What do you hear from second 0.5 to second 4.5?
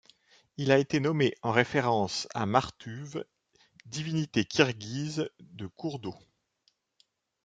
Elle a été nommée en référence à Martuv, divinité